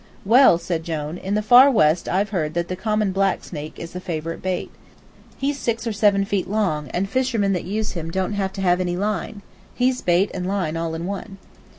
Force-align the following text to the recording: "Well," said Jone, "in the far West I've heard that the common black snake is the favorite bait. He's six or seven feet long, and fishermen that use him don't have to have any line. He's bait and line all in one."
"Well," 0.25 0.57
said 0.57 0.81
Jone, 0.83 1.19
"in 1.19 1.35
the 1.35 1.43
far 1.43 1.69
West 1.69 2.09
I've 2.09 2.29
heard 2.31 2.55
that 2.55 2.69
the 2.69 2.75
common 2.75 3.11
black 3.11 3.43
snake 3.43 3.77
is 3.77 3.91
the 3.93 3.99
favorite 3.99 4.41
bait. 4.41 4.71
He's 5.37 5.59
six 5.59 5.85
or 5.85 5.93
seven 5.93 6.25
feet 6.25 6.49
long, 6.49 6.87
and 6.87 7.07
fishermen 7.07 7.53
that 7.53 7.65
use 7.65 7.91
him 7.91 8.09
don't 8.09 8.33
have 8.33 8.51
to 8.53 8.61
have 8.61 8.81
any 8.81 8.97
line. 8.97 9.43
He's 9.75 10.01
bait 10.01 10.31
and 10.33 10.47
line 10.47 10.75
all 10.75 10.95
in 10.95 11.05
one." 11.05 11.37